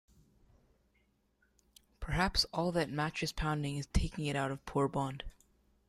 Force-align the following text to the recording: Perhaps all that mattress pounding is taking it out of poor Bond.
Perhaps 1.99 2.43
all 2.45 2.71
that 2.71 2.89
mattress 2.89 3.31
pounding 3.31 3.77
is 3.77 3.85
taking 3.93 4.25
it 4.25 4.35
out 4.35 4.49
of 4.49 4.65
poor 4.65 4.87
Bond. 4.87 5.23